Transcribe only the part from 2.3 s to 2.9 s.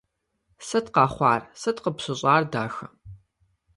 дахэ?